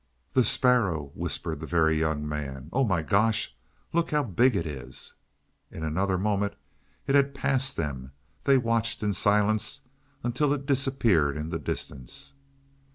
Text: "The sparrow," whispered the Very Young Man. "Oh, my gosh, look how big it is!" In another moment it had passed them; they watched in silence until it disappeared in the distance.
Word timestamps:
"The 0.33 0.43
sparrow," 0.43 1.11
whispered 1.13 1.59
the 1.59 1.67
Very 1.67 1.95
Young 1.99 2.27
Man. 2.27 2.69
"Oh, 2.73 2.83
my 2.83 3.03
gosh, 3.03 3.55
look 3.93 4.09
how 4.09 4.23
big 4.23 4.55
it 4.55 4.65
is!" 4.65 5.13
In 5.69 5.83
another 5.83 6.17
moment 6.17 6.55
it 7.05 7.13
had 7.13 7.35
passed 7.35 7.77
them; 7.77 8.11
they 8.45 8.57
watched 8.57 9.03
in 9.03 9.13
silence 9.13 9.81
until 10.23 10.53
it 10.53 10.65
disappeared 10.65 11.37
in 11.37 11.49
the 11.49 11.59
distance. 11.59 12.33